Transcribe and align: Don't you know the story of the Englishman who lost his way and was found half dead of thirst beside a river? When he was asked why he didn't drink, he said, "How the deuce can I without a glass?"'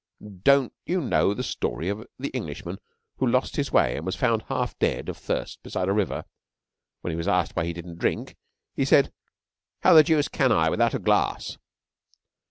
Don't 0.41 0.73
you 0.83 0.99
know 0.99 1.35
the 1.35 1.43
story 1.43 1.87
of 1.87 2.07
the 2.17 2.29
Englishman 2.29 2.79
who 3.17 3.27
lost 3.27 3.55
his 3.55 3.71
way 3.71 3.95
and 3.97 4.03
was 4.03 4.15
found 4.15 4.41
half 4.47 4.75
dead 4.79 5.09
of 5.09 5.15
thirst 5.15 5.61
beside 5.61 5.87
a 5.87 5.93
river? 5.93 6.25
When 7.01 7.11
he 7.11 7.15
was 7.17 7.27
asked 7.27 7.55
why 7.55 7.65
he 7.67 7.73
didn't 7.73 7.99
drink, 7.99 8.35
he 8.75 8.83
said, 8.83 9.13
"How 9.83 9.93
the 9.93 10.03
deuce 10.03 10.27
can 10.27 10.51
I 10.51 10.71
without 10.71 10.95
a 10.95 10.99
glass?"' 10.99 11.59